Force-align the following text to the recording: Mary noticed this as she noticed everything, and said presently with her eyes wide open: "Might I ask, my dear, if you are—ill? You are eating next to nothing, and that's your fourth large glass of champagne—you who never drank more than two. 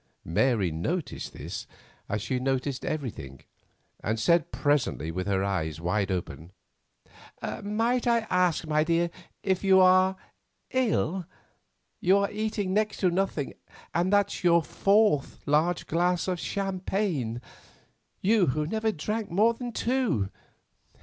Mary 0.25 0.71
noticed 0.71 1.31
this 1.31 1.67
as 2.09 2.23
she 2.23 2.39
noticed 2.39 2.83
everything, 2.83 3.39
and 4.03 4.19
said 4.19 4.51
presently 4.51 5.11
with 5.11 5.27
her 5.27 5.43
eyes 5.43 5.79
wide 5.79 6.09
open: 6.09 6.51
"Might 7.61 8.07
I 8.07 8.21
ask, 8.31 8.65
my 8.65 8.83
dear, 8.83 9.11
if 9.43 9.63
you 9.63 9.79
are—ill? 9.79 11.27
You 11.99 12.17
are 12.17 12.31
eating 12.31 12.73
next 12.73 12.97
to 13.01 13.11
nothing, 13.11 13.53
and 13.93 14.11
that's 14.11 14.43
your 14.43 14.63
fourth 14.63 15.37
large 15.45 15.85
glass 15.85 16.27
of 16.27 16.39
champagne—you 16.39 18.47
who 18.47 18.65
never 18.65 18.91
drank 18.91 19.29
more 19.29 19.53
than 19.53 19.71
two. 19.71 20.31